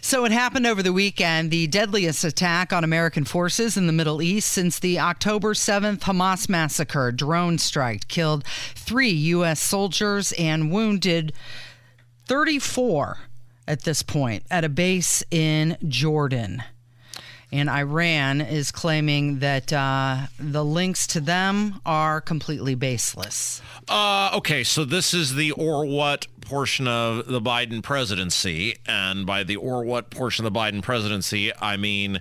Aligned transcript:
So 0.00 0.24
it 0.24 0.32
happened 0.32 0.66
over 0.66 0.82
the 0.82 0.92
weekend, 0.92 1.50
the 1.50 1.66
deadliest 1.66 2.24
attack 2.24 2.72
on 2.72 2.84
American 2.84 3.24
forces 3.24 3.76
in 3.76 3.86
the 3.86 3.92
Middle 3.92 4.22
East 4.22 4.52
since 4.52 4.78
the 4.78 4.98
October 4.98 5.54
7th 5.54 6.00
Hamas 6.00 6.48
massacre. 6.48 7.12
Drone 7.12 7.58
strike 7.58 8.08
killed 8.08 8.44
three 8.74 9.10
U.S. 9.10 9.60
soldiers 9.60 10.32
and 10.32 10.70
wounded 10.70 11.32
34 12.26 13.18
at 13.66 13.82
this 13.82 14.02
point 14.02 14.44
at 14.50 14.64
a 14.64 14.68
base 14.68 15.22
in 15.30 15.76
Jordan. 15.86 16.62
And 17.50 17.70
Iran 17.70 18.40
is 18.42 18.70
claiming 18.70 19.38
that 19.38 19.72
uh, 19.72 20.26
the 20.38 20.64
links 20.64 21.06
to 21.08 21.20
them 21.20 21.80
are 21.86 22.20
completely 22.20 22.74
baseless. 22.74 23.62
Uh, 23.88 24.30
okay, 24.34 24.62
so 24.64 24.84
this 24.84 25.14
is 25.14 25.34
the 25.34 25.52
or 25.52 25.86
what 25.86 26.26
portion 26.42 26.86
of 26.86 27.26
the 27.26 27.40
Biden 27.40 27.82
presidency. 27.82 28.76
And 28.86 29.24
by 29.24 29.44
the 29.44 29.56
or 29.56 29.82
what 29.84 30.10
portion 30.10 30.44
of 30.44 30.52
the 30.52 30.58
Biden 30.58 30.82
presidency, 30.82 31.52
I 31.56 31.78
mean 31.78 32.20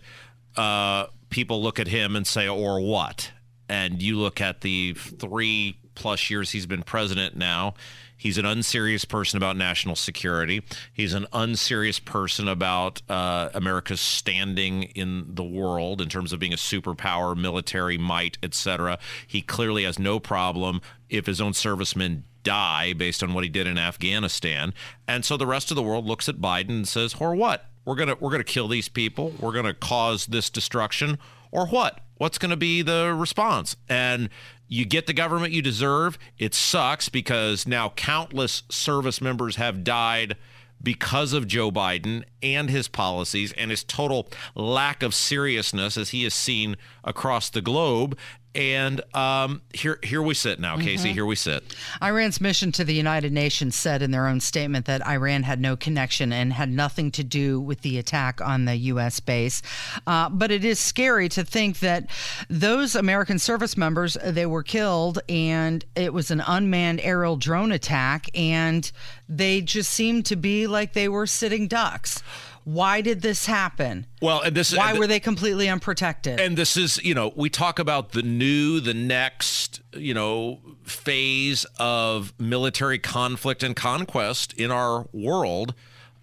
uh, 0.55 1.08
people 1.30 1.62
look 1.62 1.80
at 1.80 1.88
him 1.88 2.16
and 2.16 2.25
say, 2.25 2.47
or 2.47 2.80
what? 2.80 3.31
And 3.67 4.02
you 4.02 4.17
look 4.17 4.39
at 4.39 4.62
the 4.62 4.94
three 4.94 5.78
plus 5.94 6.30
years 6.30 6.52
he's 6.52 6.66
been 6.66 6.84
president 6.84 7.36
now 7.36 7.73
He's 8.17 8.37
an 8.37 8.45
unserious 8.45 9.05
person 9.05 9.37
about 9.37 9.55
national 9.55 9.95
security. 9.95 10.63
He's 10.91 11.13
an 11.13 11.27
unserious 11.31 11.99
person 11.99 12.47
about 12.47 13.01
uh, 13.07 13.49
America's 13.53 14.01
standing 14.01 14.83
in 14.83 15.35
the 15.35 15.43
world 15.43 16.01
in 16.01 16.09
terms 16.09 16.33
of 16.33 16.39
being 16.39 16.53
a 16.53 16.57
superpower, 16.57 17.38
military 17.38 17.97
might, 17.97 18.38
etc. 18.41 18.97
He 19.25 19.41
clearly 19.41 19.83
has 19.83 19.99
no 19.99 20.19
problem 20.19 20.81
if 21.09 21.27
his 21.27 21.39
own 21.39 21.53
servicemen 21.53 22.23
die 22.43 22.93
based 22.93 23.21
on 23.21 23.33
what 23.33 23.43
he 23.43 23.49
did 23.49 23.67
in 23.67 23.77
Afghanistan. 23.77 24.73
And 25.07 25.25
so 25.25 25.38
the 25.38 25.45
rest 25.45 25.69
of 25.69 25.75
the 25.75 25.83
world 25.83 26.05
looks 26.05 26.29
at 26.29 26.38
Biden 26.38 26.69
and 26.69 26.88
says, 26.88 27.15
"Or 27.19 27.35
what? 27.35 27.69
We're 27.85 27.95
going 27.95 28.09
to 28.09 28.15
we're 28.15 28.31
going 28.31 28.43
to 28.43 28.51
kill 28.51 28.67
these 28.67 28.89
people. 28.89 29.33
We're 29.39 29.51
going 29.51 29.65
to 29.65 29.73
cause 29.73 30.27
this 30.27 30.49
destruction 30.49 31.19
or 31.51 31.67
what? 31.67 31.99
What's 32.15 32.38
going 32.38 32.51
to 32.51 32.57
be 32.57 32.81
the 32.81 33.13
response?" 33.17 33.75
And 33.89 34.29
you 34.67 34.85
get 34.85 35.07
the 35.07 35.13
government 35.13 35.53
you 35.53 35.61
deserve. 35.61 36.17
It 36.37 36.53
sucks 36.53 37.09
because 37.09 37.67
now 37.67 37.89
countless 37.89 38.63
service 38.69 39.21
members 39.21 39.55
have 39.55 39.83
died 39.83 40.35
because 40.81 41.33
of 41.33 41.47
Joe 41.47 41.71
Biden 41.71 42.23
and 42.43 42.69
his 42.69 42.88
policies 42.88 43.51
and 43.53 43.71
his 43.71 43.83
total 43.83 44.29
lack 44.55 45.01
of 45.01 45.15
seriousness 45.15 45.97
as 45.97 46.09
he 46.09 46.23
is 46.25 46.33
seen 46.33 46.75
across 47.03 47.49
the 47.49 47.61
globe. 47.61 48.17
And 48.56 49.02
um, 49.16 49.62
here, 49.73 50.00
here 50.02 50.22
we 50.22 50.34
sit 50.34 50.59
now, 50.59 50.78
Casey. 50.78 51.09
Mm-hmm. 51.09 51.14
Here 51.14 51.26
we 51.26 51.36
sit. 51.36 51.76
Iran's 52.02 52.42
mission 52.42 52.72
to 52.73 52.84
the 52.84 52.94
United 52.94 53.31
Nations 53.31 53.76
said 53.76 54.02
in 54.02 54.09
their 54.09 54.28
own 54.28 54.40
statement 54.40 54.86
that 54.86 55.06
Iran 55.06 55.44
had 55.44 55.62
no 55.62 55.76
connection 55.76 56.34
and 56.34 56.53
had 56.53 56.70
nothing 56.70 57.12
to 57.12 57.23
do 57.23 57.59
with 57.59 57.81
the 57.81 58.00
attack 58.00 58.42
on 58.42 58.66
the 58.66 58.75
U.S. 58.75 59.20
base. 59.20 59.62
Uh, 60.08 60.30
but 60.30 60.50
it 60.50 60.66
is 60.66 60.80
scary 60.80 61.30
to 61.30 61.44
think 61.44 61.80
that 61.80 62.08
those 62.50 62.95
American 62.95 63.38
service 63.38 63.78
members 63.78 64.18
they 64.23 64.45
were 64.48 64.64
killed, 64.64 65.20
and 65.30 65.86
it 65.96 66.12
was 66.13 66.31
an 66.31 66.41
unmanned 66.46 67.02
aerial 67.02 67.38
drone 67.38 67.72
attack, 67.72 68.28
and 68.34 68.91
they 69.30 69.62
just 69.62 69.91
seemed 69.91 70.25
to 70.25 70.36
be 70.36 70.66
like 70.66 70.94
they 70.94 71.09
were 71.09 71.28
sitting 71.28 71.68
ducks. 71.68 72.24
Why 72.67 73.00
did 73.00 73.22
this 73.22 73.45
happen? 73.45 74.07
Well, 74.22 74.41
and 74.41 74.53
this 74.53 74.75
why 74.75 74.91
were 74.91 75.07
they 75.07 75.22
completely 75.22 75.69
unprotected? 75.69 76.38
And 76.38 76.57
this 76.57 76.75
is, 76.75 77.01
you 77.01 77.13
know, 77.13 77.31
we 77.33 77.50
talk 77.50 77.79
about 77.79 78.11
the 78.11 78.22
new, 78.22 78.81
the 78.81 78.94
next, 78.94 79.79
you 79.94 80.13
know, 80.13 80.59
phase 80.83 81.66
of 81.79 82.33
military 82.38 83.00
conflict 83.00 83.63
and 83.63 83.73
conquest 83.73 84.51
in 84.51 84.69
our 84.69 85.07
world, 85.13 85.75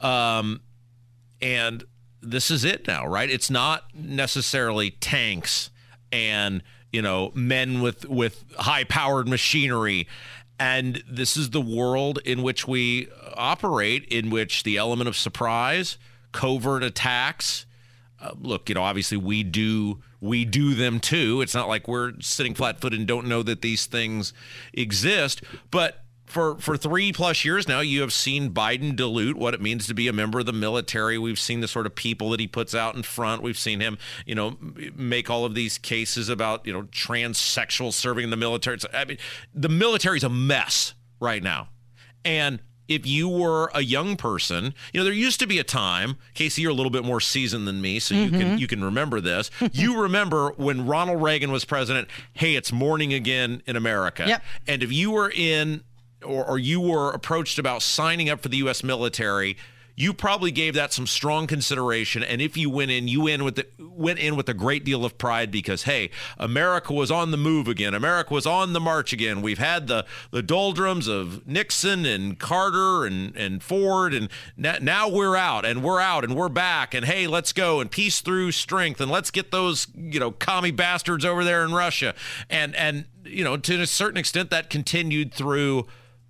um, 0.03 0.61
and 1.41 1.85
this 2.21 2.51
is 2.51 2.63
it 2.63 2.87
now, 2.87 3.07
right? 3.07 3.31
It's 3.31 3.49
not 3.49 3.85
necessarily 3.95 4.91
tanks 4.91 5.71
and 6.13 6.63
you 6.93 7.01
know 7.01 7.33
men 7.35 7.81
with 7.81 8.07
with 8.07 8.45
high 8.59 8.85
powered 8.85 9.27
machinery 9.27 10.07
and 10.61 11.03
this 11.09 11.39
is 11.39 11.51
the 11.51 11.61
world 11.61 12.19
in 12.27 12.43
which 12.43 12.69
we 12.69 13.09
operate 13.35 14.05
in 14.05 14.29
which 14.29 14.63
the 14.63 14.77
element 14.77 15.09
of 15.09 15.17
surprise 15.17 15.97
covert 16.35 16.83
attacks. 16.83 17.65
Uh, 18.21 18.33
look, 18.41 18.69
you 18.69 18.75
know, 18.75 18.83
obviously 18.83 19.17
we 19.17 19.43
do 19.43 20.03
we 20.21 20.45
do 20.45 20.75
them 20.75 21.01
too. 21.01 21.41
It's 21.41 21.55
not 21.55 21.69
like 21.69 21.87
we're 21.89 22.13
sitting 22.21 22.55
flat-footed 22.55 22.99
and 22.99 23.09
don't 23.09 23.27
know 23.27 23.43
that 23.43 23.63
these 23.63 23.87
things 23.87 24.33
exist. 24.73 25.43
But 25.71 26.03
for 26.25 26.57
for 26.59 26.77
three 26.77 27.13
plus 27.13 27.45
years 27.45 27.69
now, 27.69 27.81
you 27.81 28.01
have 28.01 28.13
seen 28.13 28.51
Biden 28.51 28.97
dilute 28.97 29.37
what 29.37 29.55
it 29.55 29.61
means 29.61 29.87
to 29.87 29.95
be 29.95 30.09
a 30.09 30.13
member 30.13 30.41
of 30.41 30.47
the 30.47 30.53
military. 30.53 31.19
We've 31.19 31.39
seen 31.39 31.61
the 31.61 31.69
sort 31.69 31.87
of 31.87 31.95
people 31.95 32.31
that 32.31 32.41
he 32.41 32.49
puts 32.49 32.75
out 32.75 32.97
in 32.97 33.03
front. 33.05 33.43
We've 33.43 33.59
seen 33.59 33.81
him, 33.81 33.99
you 34.27 34.35
know, 34.35 34.57
make 34.97 35.31
all 35.31 35.45
of 35.45 35.55
these 35.55 35.79
cases 35.79 36.29
about 36.29 36.67
you 36.67 36.73
know 36.73 36.83
transsexual 36.85 37.93
serving 37.93 38.25
in 38.25 38.31
the 38.31 38.37
military. 38.37 38.79
I 38.93 39.05
mean, 39.05 39.19
the 39.55 39.69
military's 39.69 40.25
a 40.25 40.29
mess 40.29 40.95
right 41.21 41.43
now, 41.43 41.69
and 42.25 42.61
if 42.89 43.07
you 43.07 43.29
were 43.29 43.71
a 43.75 43.83
young 43.83 44.17
person, 44.17 44.75
you 44.93 45.01
know, 45.01 45.05
there 45.05 45.13
used 45.13 45.41
to 45.41 45.47
be 45.47 45.59
a 45.59 45.65
time, 45.65 46.17
Casey, 46.35 46.63
you're 46.63 46.71
a 46.71 46.75
little 46.75 46.91
bit 46.91 47.05
more 47.05 47.21
seasoned 47.21 47.67
than 47.67 47.81
me, 47.81 47.99
so 47.99 48.15
mm-hmm. 48.15 48.25
you 48.25 48.31
can 48.31 48.49
mm-hmm. 48.49 48.59
you 48.59 48.67
can 48.67 48.85
remember 48.85 49.21
this. 49.21 49.51
you 49.73 50.01
remember 50.01 50.51
when 50.57 50.87
Ronald 50.87 51.23
Reagan 51.23 51.51
was 51.51 51.65
president, 51.65 52.09
hey, 52.35 52.57
it's 52.57 52.73
morning 52.73 53.13
again 53.13 53.63
in 53.67 53.77
America. 53.77 54.25
Yep. 54.27 54.43
And 54.67 54.83
if 54.83 54.93
you 54.93 55.11
were 55.11 55.31
in 55.31 55.83
or, 56.25 56.45
or 56.45 56.59
you 56.59 56.81
were 56.81 57.11
approached 57.11 57.59
about 57.59 57.83
signing 57.83 58.29
up 58.29 58.41
for 58.41 58.49
the 58.49 58.57
US 58.59 58.83
military, 58.83 59.57
you 59.97 60.13
probably 60.13 60.51
gave 60.51 60.75
that 60.75 60.93
some 60.93 61.07
strong 61.07 61.47
consideration. 61.47 62.23
And 62.23 62.43
if 62.43 62.57
you 62.57 62.69
went 62.69 62.91
in, 62.91 63.07
you 63.07 63.27
in 63.27 63.45
with 63.45 63.57
the, 63.57 63.67
went 63.79 64.19
in 64.19 64.37
with 64.37 64.49
a 64.49 64.55
great 64.55 64.85
deal 64.85 65.05
of 65.05 65.19
pride 65.19 65.51
because 65.51 65.85
hey, 65.85 66.11
America 66.39 66.93
was 66.93 67.11
on 67.11 67.31
the 67.31 67.37
move 67.37 67.69
again. 67.69 67.95
America 67.95 68.35
was 68.35 68.47
on 68.47 68.73
the 68.73 68.81
march 68.81 69.13
again. 69.13 69.43
We've 69.43 69.59
had 69.59 69.87
the 69.87 70.05
the 70.31 70.43
doldrums 70.43 71.07
of 71.07 71.47
Nixon 71.47 72.05
and 72.05 72.39
Carter 72.39 73.05
and 73.05 73.37
and 73.37 73.63
Ford, 73.63 74.15
and 74.15 74.29
now 74.57 75.09
we're 75.09 75.37
out 75.37 75.65
and 75.65 75.83
we're 75.83 76.01
out 76.01 76.25
and 76.25 76.35
we're 76.35 76.49
back. 76.49 76.95
And 76.95 77.07
hey, 77.07 77.27
let's 77.27 77.53
go 77.53 77.81
and 77.81 77.91
peace 77.91 78.21
through 78.21 78.53
strength 78.53 79.01
and 79.01 79.11
let's 79.11 79.31
get 79.31 79.53
those 79.53 79.87
you 79.95 80.19
know 80.19 80.33
commie 80.33 80.73
bastards 80.73 81.25
over 81.25 81.45
there 81.45 81.65
in 81.65 81.73
Russia. 81.73 82.15
And 82.51 82.75
and 82.75 83.07
you 83.25 83.45
know 83.45 83.57
to 83.57 83.81
a 83.81 83.87
certain 83.87 84.19
extent 84.19 84.51
that 84.51 84.71
continued 84.71 85.33
through 85.33 85.87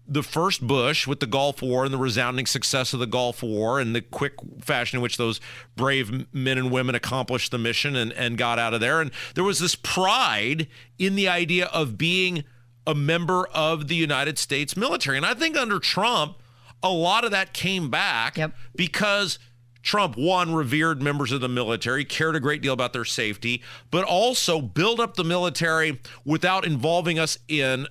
the 0.07 0.23
first 0.23 0.67
Bush 0.67 1.07
with 1.07 1.21
the 1.21 1.27
Gulf 1.27 1.63
War 1.63 1.85
and 1.85 1.93
the 1.93 1.99
resounding 1.99 2.47
success 2.47 2.93
of 2.93 3.01
the 3.01 3.07
Gulf 3.07 3.43
War 3.43 3.81
and 3.81 3.95
the 3.95 4.03
quick 4.03 4.35
fashion 4.61 4.99
in 4.99 5.03
which 5.03 5.17
those 5.17 5.41
brave 5.77 6.27
men 6.33 6.59
and 6.59 6.71
women 6.71 6.95
accomplished 6.95 7.51
the 7.51 7.59
mission 7.59 7.97
and, 7.97 8.13
and 8.13 8.37
got 8.37 8.59
out 8.59 8.75
of 8.75 8.81
there. 8.81 9.01
And 9.01 9.11
there 9.35 9.45
was 9.45 9.59
this 9.59 9.75
pride 9.75 10.69
in 10.99 11.15
the 11.15 11.29
idea 11.29 11.67
of 11.67 11.97
being 11.97 12.45
a 12.87 12.95
member 12.95 13.47
of 13.49 13.89
the 13.89 13.95
United 13.95 14.39
States 14.39 14.77
military. 14.77 15.17
And 15.17 15.25
I 15.25 15.35
think 15.35 15.57
under 15.57 15.79
Trump, 15.79 16.37
a 16.83 16.91
lot 16.91 17.25
of 17.25 17.31
that 17.31 17.55
came 17.55 17.89
back 17.89 18.37
yep. 18.37 18.53
because 18.77 19.39
Trump, 19.83 20.17
one, 20.17 20.55
revered 20.55 21.03
members 21.03 21.33
of 21.33 21.41
the 21.41 21.49
military, 21.49 22.05
cared 22.05 22.37
a 22.37 22.41
great 22.41 22.63
deal 22.63 22.73
about 22.73 22.93
their 22.93 23.05
safety, 23.05 23.63
but 23.91 24.05
also 24.05 24.61
built 24.61 25.01
up 25.01 25.15
the 25.15 25.25
military 25.25 26.01
without 26.25 26.67
involving 26.67 27.19
us 27.19 27.39
in 27.49 27.87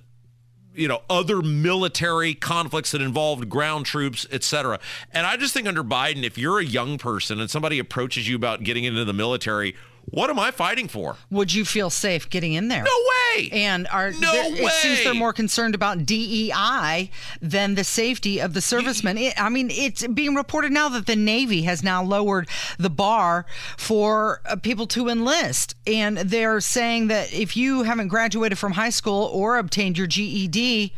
you 0.74 0.88
know 0.88 1.02
other 1.08 1.42
military 1.42 2.34
conflicts 2.34 2.90
that 2.90 3.00
involved 3.00 3.48
ground 3.48 3.86
troops 3.86 4.26
etc 4.30 4.78
and 5.12 5.26
i 5.26 5.36
just 5.36 5.54
think 5.54 5.66
under 5.66 5.84
biden 5.84 6.24
if 6.24 6.36
you're 6.36 6.58
a 6.58 6.64
young 6.64 6.98
person 6.98 7.40
and 7.40 7.50
somebody 7.50 7.78
approaches 7.78 8.28
you 8.28 8.36
about 8.36 8.62
getting 8.62 8.84
into 8.84 9.04
the 9.04 9.12
military 9.12 9.74
what 10.06 10.30
am 10.30 10.38
I 10.38 10.50
fighting 10.50 10.88
for? 10.88 11.16
Would 11.30 11.52
you 11.52 11.64
feel 11.64 11.90
safe 11.90 12.28
getting 12.30 12.52
in 12.52 12.68
there? 12.68 12.84
No 12.84 12.90
way. 13.36 13.48
And 13.52 13.88
are 13.88 14.12
no 14.12 14.32
way. 14.32 14.58
It 14.58 14.72
seems 14.72 15.02
they're 15.02 15.14
more 15.14 15.32
concerned 15.32 15.74
about 15.74 16.06
DEI 16.06 17.10
than 17.40 17.74
the 17.74 17.84
safety 17.84 18.40
of 18.40 18.54
the 18.54 18.60
servicemen. 18.60 19.18
It, 19.18 19.40
I 19.40 19.48
mean, 19.48 19.70
it's 19.70 20.06
being 20.06 20.34
reported 20.34 20.72
now 20.72 20.88
that 20.90 21.06
the 21.06 21.16
Navy 21.16 21.62
has 21.62 21.82
now 21.82 22.02
lowered 22.02 22.48
the 22.78 22.90
bar 22.90 23.46
for 23.76 24.40
uh, 24.46 24.56
people 24.56 24.86
to 24.88 25.08
enlist, 25.08 25.74
and 25.86 26.18
they're 26.18 26.60
saying 26.60 27.08
that 27.08 27.32
if 27.32 27.56
you 27.56 27.82
haven't 27.82 28.08
graduated 28.08 28.58
from 28.58 28.72
high 28.72 28.90
school 28.90 29.24
or 29.32 29.58
obtained 29.58 29.98
your 29.98 30.06
GED, 30.06 30.92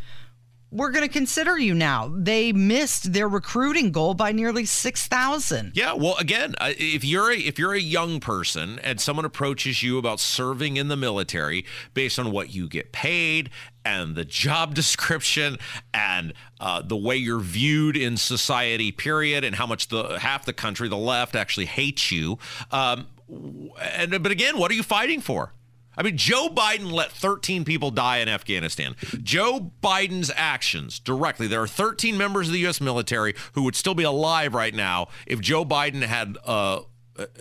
we're 0.77 0.91
going 0.91 1.07
to 1.07 1.13
consider 1.13 1.59
you 1.59 1.75
now. 1.75 2.13
They 2.15 2.53
missed 2.53 3.15
their 3.15 3.29
recruiting 3.29 3.93
goal 3.93 4.13
by 4.13 4.33
nearly 4.33 4.67
6,000. 4.67 5.73
Yeah, 5.75 5.95
well 5.95 6.17
again, 6.19 6.55
uh, 6.61 6.73
if 6.77 7.03
you're 7.03 7.33
a, 7.33 7.37
if 7.37 7.59
you're 7.59 7.73
a 7.73 7.81
young 7.81 8.21
person 8.21 8.79
and 8.81 9.01
someone 9.01 9.25
approaches 9.25 9.83
you 9.83 9.97
about 9.97 10.21
serving 10.21 10.77
in 10.77 10.89
the 10.89 10.97
military 10.97 11.65
based 11.95 12.19
on 12.19 12.31
what 12.31 12.55
you 12.55 12.69
get 12.69 12.93
paid 12.93 13.49
and 13.87 14.15
the 14.17 14.25
job 14.25 14.75
description 14.77 15.57
and 15.95 16.35
uh, 16.61 16.83
the 16.83 16.97
way 16.97 17.17
you're 17.17 17.41
viewed 17.41 17.97
in 17.97 18.19
society 18.19 18.93
period 18.93 19.45
and 19.45 19.57
how 19.57 19.67
much 19.67 19.89
the 19.89 20.19
half 20.19 20.45
the 20.45 20.53
country 20.53 20.89
the 20.89 20.97
left 20.97 21.35
actually 21.35 21.67
hates 21.67 22.13
you 22.13 22.39
um, 22.71 23.07
and 23.81 24.23
but 24.23 24.31
again 24.31 24.59
what 24.59 24.71
are 24.71 24.75
you 24.75 24.83
fighting 24.83 25.21
for 25.21 25.53
I 25.97 26.03
mean, 26.03 26.17
Joe 26.17 26.49
Biden 26.49 26.93
let 26.93 27.11
13 27.13 27.65
people 27.65 27.91
die 27.91 28.19
in 28.19 28.29
Afghanistan. 28.29 28.97
Joe 29.23 29.73
Biden's 29.83 30.31
actions 30.35 30.99
directly, 30.99 31.47
there 31.47 31.63
are 31.63 31.67
13 31.69 32.17
members 32.19 32.49
of 32.49 32.53
the 32.53 32.61
U.S. 32.61 32.81
military 32.81 33.35
who 33.55 33.63
would 33.63 33.75
still 33.77 33.95
be 33.95 34.05
alive 34.05 34.55
right 34.55 34.75
now 34.75 35.09
if 35.27 35.41
Joe 35.41 35.65
Biden 35.65 36.03
had. 36.03 36.37
Uh, 36.45 36.81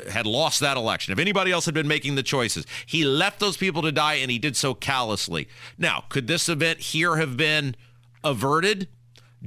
had 0.09 0.25
lost 0.25 0.61
that 0.61 0.77
election. 0.77 1.11
If 1.11 1.19
anybody 1.19 1.51
else 1.51 1.65
had 1.65 1.73
been 1.73 1.85
making 1.85 2.15
the 2.15 2.23
choices, 2.23 2.65
he 2.85 3.03
left 3.03 3.41
those 3.41 3.57
people 3.57 3.81
to 3.81 3.91
die 3.91 4.13
and 4.13 4.31
he 4.31 4.39
did 4.39 4.55
so 4.55 4.73
callously. 4.73 5.49
Now, 5.77 6.05
could 6.07 6.27
this 6.27 6.47
event 6.47 6.79
here 6.79 7.17
have 7.17 7.35
been 7.35 7.75
averted? 8.23 8.87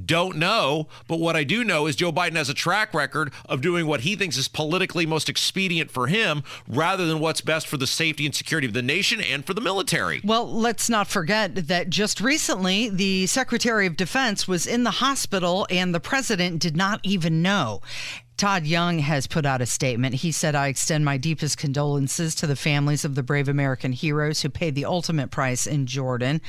Don't 0.07 0.37
know. 0.37 0.89
But 1.07 1.21
what 1.21 1.37
I 1.37 1.45
do 1.45 1.65
know 1.65 1.87
is 1.87 1.97
Joe 1.97 2.13
Biden 2.13 2.37
has 2.37 2.49
a 2.49 2.55
track 2.55 2.95
record 2.95 3.33
of 3.49 3.61
doing 3.61 3.87
what 3.87 4.01
he 4.01 4.17
thinks 4.17 4.37
is 4.37 4.49
politically 4.49 5.07
most 5.07 5.29
expedient 5.29 5.91
for 5.91 6.07
him 6.07 6.43
rather 6.67 7.07
than 7.07 7.21
what's 7.21 7.41
best 7.41 7.67
for 7.67 7.77
the 7.77 7.87
safety 7.87 8.27
and 8.27 8.35
security 8.35 8.67
of 8.67 8.73
the 8.73 8.83
nation 8.83 9.21
and 9.21 9.45
for 9.45 9.55
the 9.55 9.61
military. 9.61 10.21
Well, 10.25 10.51
let's 10.51 10.89
not 10.89 11.09
forget 11.09 11.55
that 11.69 11.91
just 11.91 12.21
recently 12.21 12.89
the 12.89 13.27
Secretary 13.27 13.87
of 13.87 13.97
Defense 13.97 14.47
was 14.47 14.67
in 14.67 14.85
the 14.85 14.93
hospital 14.93 15.67
and 15.71 15.95
the 15.95 16.01
president 16.01 16.61
did 16.61 16.77
not 16.77 17.01
even 17.03 17.43
know. 17.43 17.81
Todd 18.39 18.67
Young 18.67 19.01
has 19.01 19.27
put 19.27 19.45
out 19.45 19.61
a 19.61 19.67
statement. 19.67 20.15
He 20.15 20.31
said, 20.31 20.55
I 20.55 20.69
extend 20.69 21.05
my 21.05 21.17
deepest 21.17 21.59
condolences 21.59 22.37
to 22.37 22.47
the 22.47 22.55
families 22.55 23.05
of 23.05 23.17
the 23.17 23.25
brave 23.25 23.49
American 23.49 23.91
heroes 23.91 24.41
who 24.41 24.49
paid 24.49 24.77
the 24.77 24.85
ultimate 24.85 25.33
price 25.33 25.67
in 25.67 25.87
Jordan. 25.87 26.41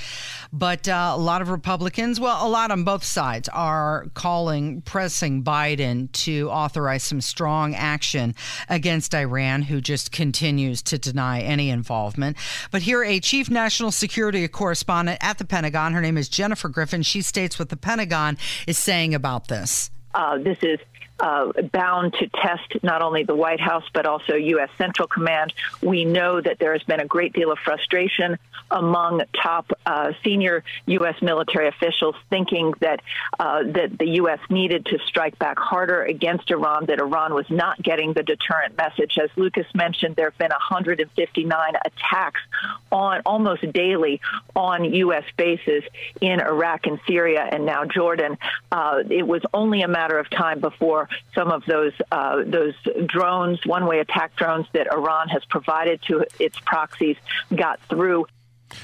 But 0.54 0.88
uh, 0.88 1.14
a 1.16 1.18
lot 1.18 1.42
of 1.42 1.50
Republicans, 1.50 2.20
well, 2.20 2.46
a 2.46 2.48
lot 2.48 2.70
on 2.70 2.84
both 2.84 3.04
sides, 3.04 3.50
are 3.50 4.06
calling, 4.14 4.82
pressing 4.82 5.44
Biden 5.44 6.12
to 6.12 6.52
authorize 6.52 7.02
some 7.02 7.22
strong 7.22 7.74
action 7.74 8.36
against 8.70 9.16
Iran, 9.16 9.64
who 9.64 9.82
just 9.82 10.12
continues 10.12 10.84
to 10.84 11.00
deny 11.00 11.42
any 11.42 11.72
involvement. 11.72 12.38
But 12.70 12.84
here, 12.84 13.04
a 13.04 13.20
chief 13.20 13.50
national 13.50 13.92
security 13.92 14.48
correspondent 14.48 15.18
at 15.22 15.40
the 15.40 15.46
Pentagon, 15.46 15.94
her 15.94 16.02
name 16.02 16.20
is 16.20 16.30
Jennifer 16.30 16.70
Griffin, 16.70 17.02
she 17.02 17.24
states 17.24 17.58
what 17.58 17.70
the 17.70 17.78
Pentagon 17.78 18.38
is 18.68 18.78
saying 18.78 19.16
about 19.16 19.48
this. 19.48 19.90
Uh, 20.14 20.38
this 20.38 20.58
is 20.62 20.80
uh, 21.20 21.52
bound 21.72 22.14
to 22.14 22.28
test 22.28 22.84
not 22.84 23.02
only 23.02 23.24
the 23.24 23.36
White 23.36 23.60
House 23.60 23.84
but 23.94 24.06
also 24.06 24.36
U.S. 24.36 24.70
Central 24.78 25.08
Command. 25.08 25.54
We 25.82 26.06
know 26.06 26.40
that 26.42 26.60
there 26.60 26.74
has 26.74 26.84
been 26.84 27.00
a 27.00 27.06
great 27.06 27.34
deal 27.34 27.52
of 27.52 27.60
frustration 27.60 28.38
among 28.72 29.22
top 29.42 29.72
uh, 29.86 30.14
senior 30.24 30.64
U.S. 30.86 31.22
military 31.22 31.68
officials, 31.68 32.16
thinking 32.30 32.74
that 32.82 33.02
uh, 33.40 33.64
that 33.64 33.98
the 33.98 34.08
U.S. 34.22 34.40
needed 34.50 34.86
to 34.88 35.00
strike 35.08 35.38
back 35.40 35.58
harder 35.60 36.04
against 36.04 36.52
Iran. 36.52 36.86
That 36.86 37.00
Iran 37.00 37.34
was 37.34 37.50
not 37.50 37.82
getting 37.82 38.14
the 38.14 38.24
deterrent 38.24 38.78
message. 38.78 39.18
As 39.22 39.30
Lucas 39.36 39.66
mentioned, 39.74 40.16
there 40.16 40.30
have 40.30 40.38
been 40.38 40.50
159 40.50 41.74
attacks 41.86 42.42
on 42.92 43.22
almost 43.26 43.72
daily 43.72 44.22
on 44.56 44.94
U.S. 44.94 45.24
bases 45.38 45.84
in 46.22 46.40
Iraq 46.40 46.86
and 46.86 47.00
Syria, 47.08 47.48
and 47.52 47.66
now 47.66 47.86
Jordan. 47.86 48.38
Uh, 48.72 49.04
it 49.10 49.26
was 49.26 49.42
only 49.54 49.82
a 49.82 49.88
matter 49.88 50.18
of 50.20 50.30
time 50.30 50.60
before 50.60 51.09
some 51.34 51.52
of 51.52 51.64
those 51.66 51.94
uh, 52.12 52.44
those 52.46 52.74
drones, 53.06 53.60
one-way 53.66 54.00
attack 54.00 54.36
drones 54.36 54.68
that 54.74 54.88
Iran 54.92 55.30
has 55.30 55.44
provided 55.46 56.02
to 56.04 56.26
its 56.40 56.60
proxies, 56.60 57.18
got 57.56 57.80
through. 57.90 58.26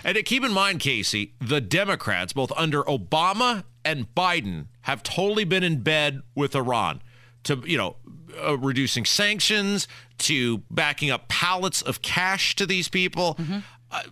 And 0.03 0.17
keep 0.25 0.43
in 0.43 0.51
mind, 0.51 0.79
Casey, 0.79 1.33
the 1.39 1.61
Democrats, 1.61 2.33
both 2.33 2.51
under 2.55 2.83
Obama 2.83 3.63
and 3.83 4.13
Biden, 4.15 4.67
have 4.81 5.03
totally 5.03 5.43
been 5.43 5.63
in 5.63 5.81
bed 5.81 6.21
with 6.33 6.55
Iran 6.55 7.01
to, 7.43 7.61
you 7.65 7.77
know, 7.77 7.97
uh, 8.43 8.57
reducing 8.57 9.05
sanctions, 9.05 9.87
to 10.17 10.59
backing 10.71 11.11
up 11.11 11.27
pallets 11.27 11.81
of 11.81 12.01
cash 12.01 12.55
to 12.55 12.65
these 12.65 12.89
people. 12.89 13.35
Mm-hmm. 13.35 13.59
Uh, 13.91 14.03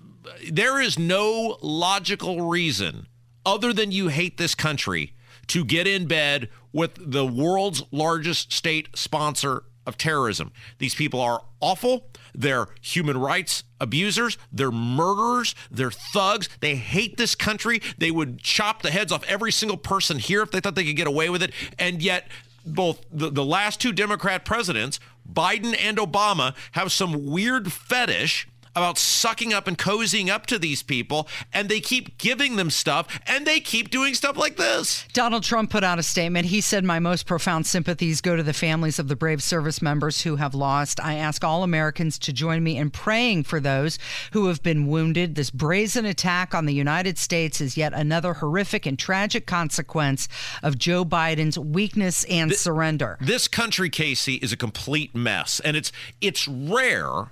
there 0.51 0.79
is 0.79 0.99
no 0.99 1.57
logical 1.61 2.47
reason 2.47 3.07
other 3.45 3.73
than 3.73 3.91
you 3.91 4.07
hate 4.07 4.37
this 4.37 4.55
country 4.55 5.13
to 5.47 5.65
get 5.65 5.87
in 5.87 6.07
bed 6.07 6.49
with 6.71 7.11
the 7.11 7.25
world's 7.25 7.83
largest 7.91 8.51
state 8.51 8.89
sponsor 8.95 9.63
of 9.85 9.97
terrorism. 9.97 10.51
These 10.77 10.95
people 10.95 11.19
are 11.19 11.43
awful. 11.59 12.09
They're 12.33 12.67
human 12.81 13.17
rights 13.17 13.63
abusers. 13.79 14.37
They're 14.51 14.71
murderers. 14.71 15.55
They're 15.69 15.91
thugs. 15.91 16.49
They 16.61 16.75
hate 16.75 17.17
this 17.17 17.35
country. 17.35 17.81
They 17.97 18.11
would 18.11 18.39
chop 18.39 18.81
the 18.81 18.91
heads 18.91 19.11
off 19.11 19.23
every 19.27 19.51
single 19.51 19.77
person 19.77 20.19
here 20.19 20.41
if 20.41 20.51
they 20.51 20.59
thought 20.59 20.75
they 20.75 20.85
could 20.85 20.95
get 20.95 21.07
away 21.07 21.29
with 21.29 21.43
it. 21.43 21.51
And 21.77 22.01
yet, 22.01 22.27
both 22.65 23.03
the, 23.11 23.29
the 23.29 23.43
last 23.43 23.81
two 23.81 23.91
Democrat 23.91 24.45
presidents, 24.45 24.99
Biden 25.31 25.75
and 25.77 25.97
Obama, 25.97 26.55
have 26.71 26.91
some 26.91 27.25
weird 27.25 27.71
fetish 27.71 28.47
about 28.75 28.97
sucking 28.97 29.53
up 29.53 29.67
and 29.67 29.77
cozying 29.77 30.29
up 30.29 30.45
to 30.47 30.59
these 30.59 30.83
people, 30.83 31.27
and 31.53 31.69
they 31.69 31.79
keep 31.79 32.17
giving 32.17 32.55
them 32.55 32.69
stuff, 32.69 33.19
and 33.27 33.45
they 33.45 33.59
keep 33.59 33.89
doing 33.89 34.13
stuff 34.13 34.37
like 34.37 34.57
this. 34.57 35.05
Donald 35.13 35.43
Trump 35.43 35.69
put 35.69 35.83
out 35.83 35.99
a 35.99 36.03
statement. 36.03 36.47
He 36.47 36.61
said, 36.61 36.83
My 36.83 36.99
most 36.99 37.25
profound 37.25 37.65
sympathies 37.65 38.21
go 38.21 38.35
to 38.35 38.43
the 38.43 38.53
families 38.53 38.99
of 38.99 39.07
the 39.07 39.15
brave 39.15 39.43
service 39.43 39.81
members 39.81 40.21
who 40.21 40.37
have 40.37 40.55
lost. 40.55 40.99
I 41.03 41.15
ask 41.15 41.43
all 41.43 41.63
Americans 41.63 42.17
to 42.19 42.33
join 42.33 42.63
me 42.63 42.77
in 42.77 42.89
praying 42.89 43.43
for 43.43 43.59
those 43.59 43.99
who 44.31 44.47
have 44.47 44.63
been 44.63 44.87
wounded. 44.87 45.35
This 45.35 45.51
brazen 45.51 46.05
attack 46.05 46.55
on 46.55 46.65
the 46.65 46.73
United 46.73 47.17
States 47.17 47.61
is 47.61 47.77
yet 47.77 47.93
another 47.93 48.35
horrific 48.35 48.85
and 48.85 48.97
tragic 48.97 49.45
consequence 49.45 50.27
of 50.61 50.77
Joe 50.77 51.05
Biden's 51.05 51.59
weakness 51.59 52.23
and 52.25 52.51
Th- 52.51 52.59
surrender. 52.59 53.17
This 53.21 53.47
country, 53.47 53.89
Casey, 53.89 54.35
is 54.35 54.51
a 54.51 54.57
complete 54.57 55.15
mess, 55.15 55.59
and 55.59 55.77
it's 55.77 55.91
it's 56.21 56.47
rare 56.47 57.29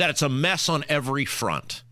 that 0.00 0.08
it's 0.08 0.22
a 0.22 0.28
mess 0.30 0.70
on 0.70 0.82
every 0.88 1.26
front. 1.26 1.82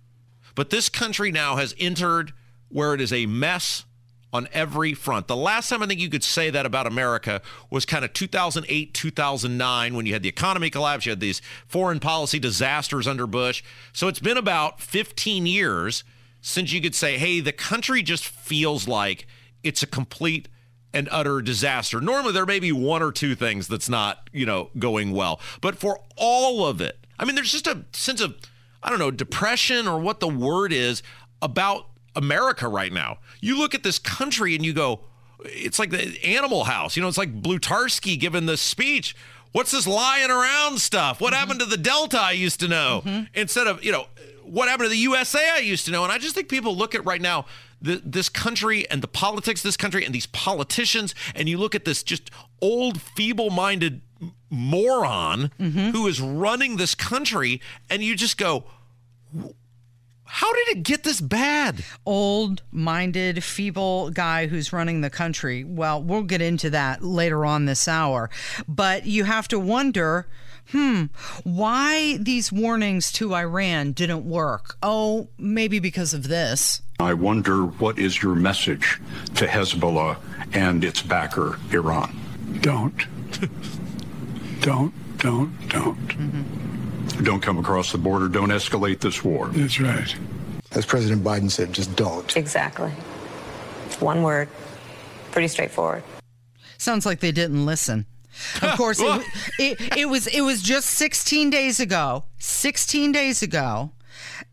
But 0.55 0.71
this 0.71 0.89
country 0.89 1.31
now 1.31 1.57
has 1.57 1.75
entered 1.79 2.33
where 2.71 2.95
it 2.95 3.03
is 3.03 3.13
a 3.13 3.27
mess 3.27 3.85
on 4.33 4.49
every 4.51 4.95
front. 4.95 5.27
The 5.27 5.37
last 5.37 5.69
time 5.69 5.83
I 5.83 5.87
think 5.87 6.01
you 6.01 6.09
could 6.09 6.25
say 6.25 6.49
that 6.49 6.65
about 6.65 6.87
America 6.87 7.43
was 7.71 7.85
kind 7.85 8.07
of 8.07 8.15
2008, 8.15 8.95
2009, 8.95 9.95
when 9.95 10.07
you 10.07 10.15
had 10.15 10.23
the 10.23 10.29
economy 10.29 10.71
collapse, 10.71 11.05
you 11.05 11.11
had 11.11 11.21
these 11.21 11.43
foreign 11.67 12.01
policy 12.01 12.39
disasters 12.39 13.07
under 13.07 13.27
Bush. 13.27 13.63
So 13.93 14.09
it's 14.09 14.21
been 14.21 14.39
about 14.39 14.81
15 14.81 15.45
years 15.45 16.03
since 16.41 16.73
you 16.73 16.81
could 16.81 16.95
say, 16.95 17.19
hey, 17.19 17.41
the 17.41 17.53
country 17.53 18.03
just 18.03 18.27
feels 18.27 18.89
like 18.89 19.27
it's 19.63 19.83
a 19.83 19.87
complete 19.87 20.49
and 20.95 21.11
utter 21.13 21.43
disaster. 21.43 22.01
Normally, 22.01 22.33
there 22.33 22.47
may 22.47 22.59
be 22.59 22.73
one 22.73 23.03
or 23.03 23.13
two 23.13 23.35
things 23.35 23.69
that's 23.69 23.91
not, 23.91 24.31
you 24.33 24.47
know, 24.47 24.71
going 24.79 25.13
well. 25.13 25.41
But 25.61 25.77
for 25.77 26.01
all 26.17 26.65
of 26.65 26.81
it, 26.81 27.05
I 27.19 27.25
mean, 27.25 27.35
there's 27.35 27.53
just 27.53 27.67
a 27.67 27.85
sense 27.93 28.21
of, 28.21 28.37
I 28.83 28.91
don't 28.91 28.99
know, 28.99 29.11
depression 29.11 29.89
or 29.89 29.99
what 29.99 30.21
the 30.21 30.29
word 30.29 30.73
is 30.73 31.03
about 31.43 31.89
America 32.15 32.69
right 32.69 32.93
now. 32.93 33.19
You 33.41 33.59
look 33.59 33.75
at 33.75 33.83
this 33.83 33.99
country 33.99 34.55
and 34.55 34.65
you 34.65 34.73
go, 34.73 35.05
it's 35.45 35.79
like 35.79 35.91
the 35.91 36.19
Animal 36.25 36.65
House. 36.65 36.97
You 36.97 37.03
know, 37.03 37.09
it's 37.09 37.19
like 37.19 37.43
Blutarsky 37.43 38.19
giving 38.19 38.47
the 38.47 38.57
speech. 38.57 39.17
What's 39.53 39.71
this 39.71 39.87
lying 39.87 40.31
around 40.31 40.81
stuff? 40.81 41.21
What 41.21 41.33
mm-hmm. 41.33 41.41
happened 41.41 41.61
to 41.61 41.67
the 41.67 41.77
Delta 41.77 42.19
I 42.19 42.33
used 42.33 42.61
to 42.61 42.69
know? 42.69 43.03
Mm-hmm. 43.05 43.25
Instead 43.35 43.67
of, 43.67 43.85
you 43.85 43.93
know, 43.93 44.07
what 44.45 44.69
happened 44.69 44.87
to 44.87 44.91
the 44.91 44.97
USA 44.97 45.51
I 45.55 45.59
used 45.59 45.85
to 45.87 45.91
know? 45.91 46.05
And 46.05 46.13
I 46.13 46.19
just 46.19 46.35
think 46.35 46.49
people 46.49 46.77
look 46.77 46.95
at 46.95 47.05
right 47.05 47.21
now 47.21 47.47
the, 47.81 48.03
this 48.05 48.29
country 48.29 48.89
and 48.91 49.03
the 49.03 49.09
politics 49.09 49.61
of 49.61 49.65
this 49.65 49.77
country 49.77 50.05
and 50.05 50.15
these 50.15 50.27
politicians, 50.27 51.15
and 51.35 51.49
you 51.49 51.59
look 51.59 51.75
at 51.75 51.85
this 51.85 52.03
just 52.03 52.31
old, 52.61 53.01
feeble 53.01 53.51
minded 53.51 54.03
moron 54.51 55.51
mm-hmm. 55.59 55.91
who 55.91 56.07
is 56.07 56.21
running 56.21 56.77
this 56.77 56.95
country, 56.95 57.61
and 57.91 58.03
you 58.03 58.17
just 58.17 58.39
go, 58.39 58.65
how 60.31 60.53
did 60.53 60.69
it 60.69 60.83
get 60.83 61.05
this 61.05 61.21
bad? 61.21 61.85
Old 62.05 62.63
minded, 62.71 63.43
feeble 63.43 64.11
guy 64.11 64.47
who's 64.47 64.73
running 64.75 65.01
the 65.01 65.11
country. 65.11 65.65
Well, 65.65 66.03
we'll 66.03 66.23
get 66.23 66.43
into 66.43 66.69
that 66.71 67.03
later 67.03 67.47
on 67.47 67.65
this 67.65 67.89
hour. 67.89 68.29
But 68.69 69.07
you 69.07 69.25
have 69.25 69.49
to 69.49 69.59
wonder 69.59 70.27
hmm, 70.71 71.05
why 71.45 72.19
these 72.19 72.53
warnings 72.53 73.11
to 73.13 73.35
Iran 73.35 73.93
didn't 73.93 74.25
work. 74.25 74.77
Oh, 74.83 75.29
maybe 75.39 75.79
because 75.79 76.13
of 76.13 76.29
this. 76.29 76.83
I 77.01 77.15
wonder 77.15 77.63
what 77.65 77.99
is 77.99 78.23
your 78.23 78.35
message 78.35 79.01
to 79.37 79.47
Hezbollah 79.47 80.19
and 80.53 80.85
its 80.85 81.01
backer, 81.01 81.59
Iran? 81.73 82.15
Don't. 82.61 83.07
don't, 84.61 84.93
don't, 85.19 85.69
don't. 85.69 86.09
Mm-hmm. 86.09 87.25
Don't 87.25 87.41
come 87.41 87.59
across 87.59 87.93
the 87.93 87.99
border. 87.99 88.29
Don't 88.29 88.51
escalate 88.51 89.01
this 89.01 89.25
war. 89.25 89.49
That's 89.49 89.81
right. 89.81 90.15
As 90.73 90.85
President 90.85 91.25
Biden 91.25 91.51
said, 91.51 91.73
just 91.73 91.97
don't. 91.97 92.37
Exactly. 92.37 92.91
one 94.01 94.23
word. 94.23 94.49
Pretty 95.33 95.49
straightforward. 95.49 96.03
Sounds 96.77 97.07
like 97.07 97.21
they 97.21 97.33
didn't 97.33 97.67
listen. 97.67 98.07
Of 98.63 98.71
course, 98.77 99.01
it, 99.01 99.23
it, 99.59 99.99
it 99.99 100.05
was 100.09 100.27
it 100.29 100.43
was 100.43 100.63
just 100.63 100.91
16 100.91 101.51
days 101.51 101.81
ago. 101.81 102.25
16 102.39 103.11
days 103.13 103.43
ago 103.43 103.93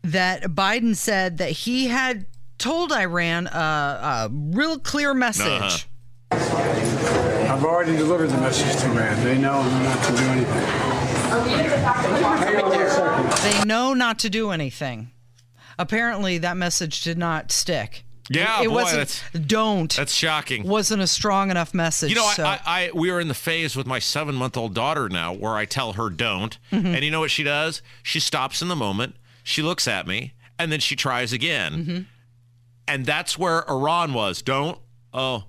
that 0.02 0.42
Biden 0.44 0.96
said 0.96 1.38
that 1.38 1.50
he 1.50 1.86
had 1.86 2.26
told 2.58 2.92
Iran 2.92 3.46
a, 3.46 3.50
a 3.58 4.30
real 4.32 4.78
clear 4.78 5.14
message. 5.14 5.46
Uh-huh. 5.46 5.78
I've 7.56 7.64
already 7.64 7.96
delivered 7.96 8.28
the 8.28 8.36
message 8.38 8.82
to 8.82 8.90
Iran. 8.92 9.24
They 9.24 9.38
know 9.38 9.62
not 9.62 10.04
to 10.04 10.12
do 10.12 10.24
anything. 10.24 10.66
Hang 11.26 12.56
on 12.62 12.70
one 12.70 12.88
second. 12.90 13.52
They 13.52 13.64
know 13.64 13.94
not 13.94 14.18
to 14.20 14.30
do 14.30 14.50
anything. 14.50 15.10
Apparently, 15.78 16.36
that 16.38 16.58
message 16.58 17.00
did 17.02 17.16
not 17.16 17.50
stick. 17.50 18.04
Yeah, 18.28 18.60
it 18.60 18.68
boy, 18.68 18.74
wasn't. 18.74 18.98
that's 19.32 19.46
don't. 19.46 19.96
that's 19.96 20.12
shocking. 20.12 20.64
wasn't 20.68 21.00
a 21.00 21.06
strong 21.06 21.50
enough 21.50 21.72
message. 21.72 22.10
You 22.10 22.16
know, 22.16 22.28
so- 22.34 22.44
I, 22.44 22.60
I, 22.66 22.82
I 22.88 22.90
we 22.92 23.08
are 23.10 23.20
in 23.20 23.28
the 23.28 23.34
phase 23.34 23.74
with 23.74 23.86
my 23.86 24.00
seven 24.00 24.34
month 24.34 24.56
old 24.58 24.74
daughter 24.74 25.08
now 25.08 25.32
where 25.32 25.54
I 25.54 25.64
tell 25.64 25.94
her 25.94 26.10
don't, 26.10 26.58
Mm-hmm. 26.72 26.86
and 26.88 27.04
you 27.04 27.10
know 27.10 27.20
what 27.20 27.30
she 27.30 27.42
does? 27.42 27.80
She 28.02 28.20
stops 28.20 28.60
in 28.60 28.68
the 28.68 28.76
moment, 28.76 29.16
she 29.44 29.62
looks 29.62 29.88
at 29.88 30.06
me, 30.06 30.34
and 30.58 30.70
then 30.70 30.80
she 30.80 30.94
tries 30.94 31.32
again, 31.32 31.72
Mm-hmm. 31.72 31.98
and 32.88 33.06
that's 33.06 33.38
where 33.38 33.64
Iran 33.70 34.12
was. 34.12 34.42
Don't 34.42 34.78
oh, 35.14 35.44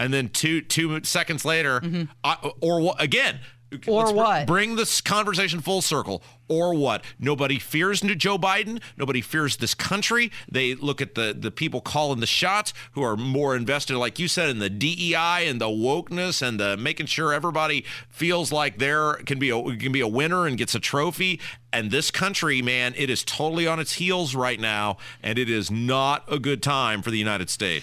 and 0.00 0.12
then 0.12 0.28
two 0.30 0.62
two 0.62 1.04
seconds 1.04 1.44
later, 1.44 1.80
I, 2.24 2.50
or 2.60 2.80
what 2.80 3.00
again? 3.00 3.38
Mm-hmm. 3.70 3.90
Or 3.90 4.04
let's 4.06 4.12
what? 4.12 4.46
Bring 4.46 4.74
this 4.74 5.00
conversation 5.00 5.60
full 5.60 5.80
circle. 5.80 6.22
Or 6.48 6.74
what? 6.74 7.04
Nobody 7.20 7.60
fears 7.60 8.00
Joe 8.00 8.36
Biden. 8.36 8.82
Nobody 8.96 9.20
fears 9.20 9.58
this 9.58 9.74
country. 9.74 10.32
They 10.50 10.74
look 10.74 11.00
at 11.00 11.14
the 11.14 11.36
the 11.38 11.52
people 11.52 11.80
calling 11.80 12.18
the 12.18 12.26
shots 12.26 12.72
who 12.92 13.02
are 13.02 13.16
more 13.16 13.54
invested, 13.54 13.96
like 13.96 14.18
you 14.18 14.26
said, 14.26 14.50
in 14.50 14.58
the 14.58 14.70
DEI 14.70 15.46
and 15.46 15.60
the 15.60 15.68
wokeness 15.68 16.42
and 16.42 16.58
the 16.58 16.76
making 16.76 17.06
sure 17.06 17.32
everybody 17.32 17.84
feels 18.08 18.50
like 18.50 18.78
there 18.78 19.14
can 19.26 19.38
be 19.38 19.50
a 19.50 19.76
can 19.76 19.92
be 19.92 20.00
a 20.00 20.08
winner 20.08 20.46
and 20.46 20.58
gets 20.58 20.74
a 20.74 20.80
trophy. 20.80 21.40
And 21.72 21.92
this 21.92 22.10
country, 22.10 22.62
man, 22.62 22.94
it 22.96 23.08
is 23.08 23.22
totally 23.22 23.68
on 23.68 23.78
its 23.78 23.92
heels 23.92 24.34
right 24.34 24.58
now, 24.58 24.96
and 25.22 25.38
it 25.38 25.48
is 25.48 25.70
not 25.70 26.24
a 26.26 26.40
good 26.40 26.64
time 26.64 27.00
for 27.00 27.12
the 27.12 27.18
United 27.18 27.48
States. 27.48 27.78